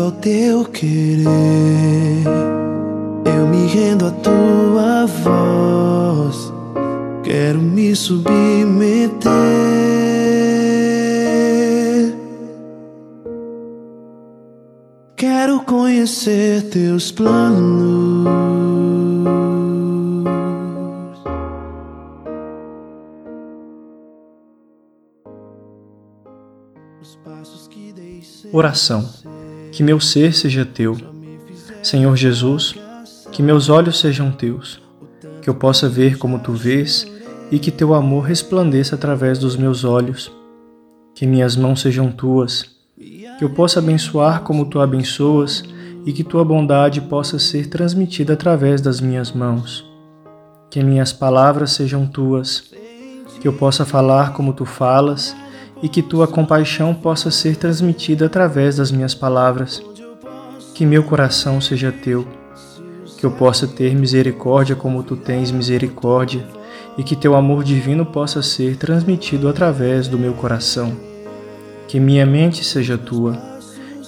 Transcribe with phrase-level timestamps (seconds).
[0.00, 1.26] ao teu querer.
[3.24, 6.52] Eu me rendo à tua voz.
[7.22, 9.28] Quero me submeter.
[15.16, 18.47] Quero conhecer teus planos.
[28.52, 29.08] Oração.
[29.72, 30.96] Que meu ser seja teu.
[31.82, 32.74] Senhor Jesus,
[33.30, 34.80] que meus olhos sejam teus,
[35.40, 37.06] que eu possa ver como tu vês
[37.50, 40.32] e que teu amor resplandeça através dos meus olhos.
[41.14, 42.66] Que minhas mãos sejam tuas,
[43.38, 45.62] que eu possa abençoar como tu abençoas
[46.04, 49.84] e que tua bondade possa ser transmitida através das minhas mãos.
[50.70, 52.64] Que minhas palavras sejam tuas,
[53.40, 55.34] que eu possa falar como tu falas
[55.82, 59.82] e que tua compaixão possa ser transmitida através das minhas palavras.
[60.74, 62.26] Que meu coração seja teu,
[63.16, 66.44] que eu possa ter misericórdia como tu tens misericórdia,
[66.96, 70.92] e que teu amor divino possa ser transmitido através do meu coração.
[71.86, 73.38] Que minha mente seja tua,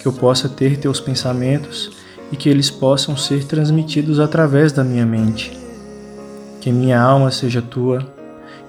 [0.00, 1.90] que eu possa ter teus pensamentos
[2.32, 5.56] e que eles possam ser transmitidos através da minha mente.
[6.60, 8.06] Que minha alma seja tua,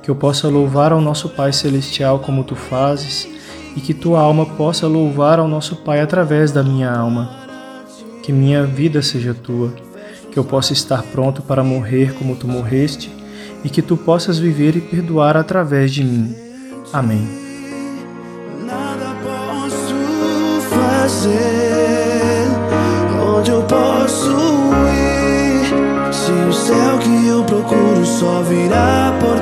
[0.01, 3.27] que eu possa louvar ao nosso Pai Celestial como tu fazes,
[3.75, 7.29] e que tua alma possa louvar ao nosso Pai através da minha alma.
[8.23, 9.73] Que minha vida seja tua,
[10.31, 13.11] que eu possa estar pronto para morrer como tu morreste,
[13.63, 16.35] e que tu possas viver e perdoar através de mim.
[16.91, 17.27] Amém.
[18.65, 19.95] Nada posso
[20.69, 22.47] fazer,
[23.37, 24.31] onde eu posso
[24.91, 29.40] ir, se o céu que eu procuro só virá por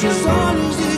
[0.00, 0.97] precious all is